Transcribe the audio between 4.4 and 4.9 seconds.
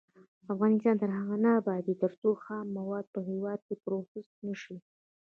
نشي.